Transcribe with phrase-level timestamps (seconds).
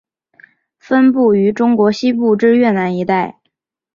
[0.79, 3.39] 分布于中国西部至越南一带。